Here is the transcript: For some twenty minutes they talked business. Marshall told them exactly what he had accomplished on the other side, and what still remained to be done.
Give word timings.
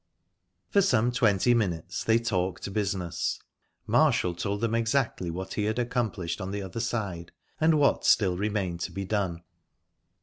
For 0.71 0.81
some 0.81 1.11
twenty 1.11 1.53
minutes 1.53 2.03
they 2.03 2.17
talked 2.17 2.73
business. 2.73 3.39
Marshall 3.85 4.33
told 4.33 4.61
them 4.61 4.73
exactly 4.73 5.29
what 5.29 5.53
he 5.53 5.65
had 5.65 5.77
accomplished 5.77 6.41
on 6.41 6.49
the 6.49 6.63
other 6.63 6.79
side, 6.79 7.31
and 7.59 7.77
what 7.77 8.03
still 8.03 8.35
remained 8.35 8.79
to 8.79 8.91
be 8.91 9.05
done. 9.05 9.43